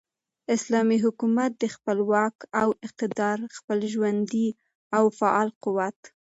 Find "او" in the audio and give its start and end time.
2.61-2.69, 4.97-5.03